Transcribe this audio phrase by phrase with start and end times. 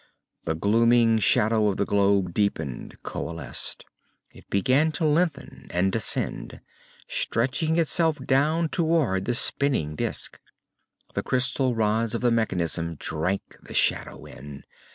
[0.45, 3.85] The glooming shadow of the globe deepened, coalesced.
[4.31, 6.59] It began to lengthen and descend,
[7.07, 10.39] stretching itself down toward the spinning disc.
[11.13, 14.63] The crystal rods of the mechanism drank the shadow in.